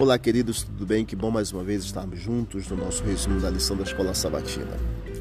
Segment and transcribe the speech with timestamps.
[0.00, 1.04] Olá, queridos, tudo bem?
[1.04, 4.76] Que bom mais uma vez estarmos juntos no nosso resumo da lição da Escola Sabatina.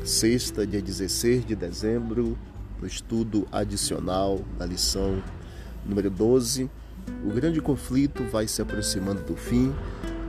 [0.06, 2.38] Sexta, dia 16 de dezembro,
[2.80, 5.20] no estudo adicional da lição
[5.84, 6.70] número 12.
[7.26, 9.74] O grande conflito vai se aproximando do fim.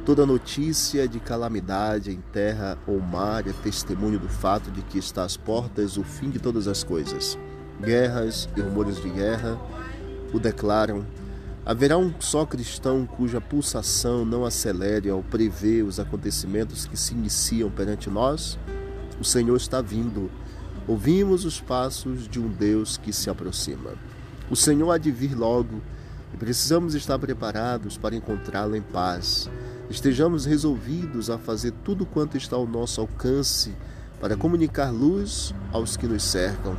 [0.06, 5.24] Toda notícia de calamidade em terra ou mar é testemunho do fato de que está
[5.24, 7.38] às portas o fim de todas as coisas.
[7.82, 9.60] Guerras e rumores de guerra
[10.32, 11.04] o declaram
[11.64, 17.70] Haverá um só cristão cuja pulsação não acelere ao prever os acontecimentos que se iniciam
[17.70, 18.58] perante nós?
[19.20, 20.30] O Senhor está vindo.
[20.86, 23.90] Ouvimos os passos de um Deus que se aproxima.
[24.50, 25.82] O Senhor há de vir logo
[26.32, 29.50] e precisamos estar preparados para encontrá-lo em paz.
[29.90, 33.74] Estejamos resolvidos a fazer tudo quanto está ao nosso alcance
[34.20, 36.76] para comunicar luz aos que nos cercam.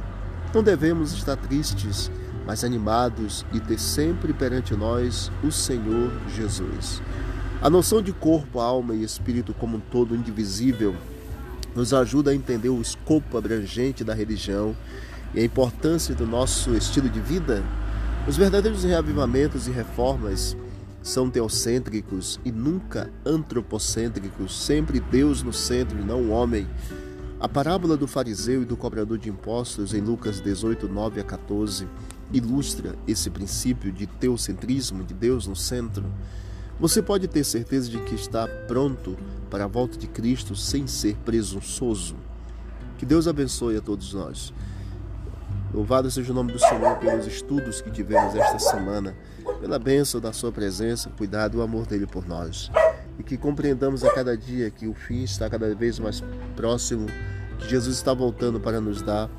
[0.53, 2.09] Não devemos estar tristes
[2.49, 6.99] mas animados e ter sempre perante nós o Senhor Jesus.
[7.61, 10.95] A noção de corpo, alma e espírito como um todo indivisível
[11.75, 14.75] nos ajuda a entender o escopo abrangente da religião
[15.31, 17.63] e a importância do nosso estilo de vida.
[18.27, 20.57] Os verdadeiros reavivamentos e reformas
[21.03, 26.67] são teocêntricos e nunca antropocêntricos, sempre Deus no centro e não o homem.
[27.39, 31.87] A parábola do fariseu e do cobrador de impostos em Lucas 18, 9 a 14
[32.31, 36.05] ilustra esse princípio de teocentrismo, de Deus no centro,
[36.79, 39.17] você pode ter certeza de que está pronto
[39.49, 42.15] para a volta de Cristo sem ser presunçoso.
[42.97, 44.53] Que Deus abençoe a todos nós.
[45.73, 49.15] Louvado seja o nome do Senhor pelos estudos que tivemos esta semana,
[49.59, 52.71] pela bênção da Sua presença, cuidado e o amor dele por nós.
[53.17, 56.23] E que compreendamos a cada dia que o fim está cada vez mais
[56.55, 57.07] próximo,
[57.59, 59.29] que Jesus está voltando para nos dar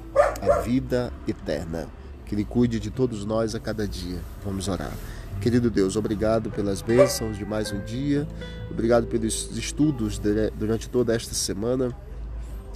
[0.43, 1.89] a vida eterna
[2.31, 4.21] que Ele cuide de todos nós a cada dia.
[4.45, 4.93] Vamos orar.
[5.41, 8.25] Querido Deus, obrigado pelas bênçãos de mais um dia,
[8.71, 10.21] obrigado pelos estudos
[10.57, 11.93] durante toda esta semana.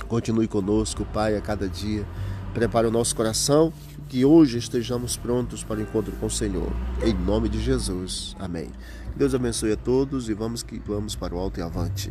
[0.09, 2.05] Continue conosco, Pai, a cada dia.
[2.53, 3.73] Prepare o nosso coração,
[4.09, 6.73] que hoje estejamos prontos para o encontro com o Senhor.
[7.05, 8.35] Em nome de Jesus.
[8.41, 8.71] Amém.
[9.15, 12.11] Deus abençoe a todos e vamos que vamos para o alto e avante.